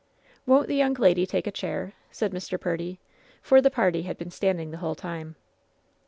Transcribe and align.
"Won't 0.47 0.67
the 0.67 0.73
young 0.75 0.95
lady 0.95 1.27
take 1.27 1.45
a 1.45 1.51
chair?" 1.51 1.93
said 2.09 2.31
Mr. 2.31 2.59
Purdy; 2.59 2.99
for 3.43 3.61
the 3.61 3.69
party 3.69 4.01
had 4.01 4.17
been 4.17 4.31
standing 4.31 4.71
the 4.71 4.77
whole 4.81 4.95
time. 4.95 5.35